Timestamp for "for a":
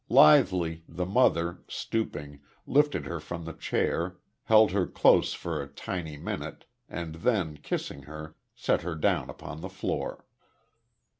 5.35-5.67